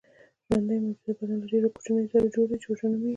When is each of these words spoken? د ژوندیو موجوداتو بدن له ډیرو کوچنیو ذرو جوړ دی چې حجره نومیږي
د 0.47 0.49
ژوندیو 0.49 0.83
موجوداتو 0.85 1.11
بدن 1.19 1.37
له 1.41 1.47
ډیرو 1.51 1.73
کوچنیو 1.73 2.09
ذرو 2.11 2.31
جوړ 2.33 2.45
دی 2.49 2.57
چې 2.61 2.67
حجره 2.69 2.87
نومیږي 2.91 3.09